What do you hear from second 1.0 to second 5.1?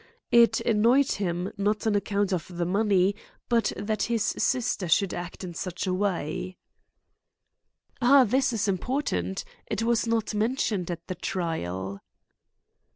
him, not on account of the money, but that his sister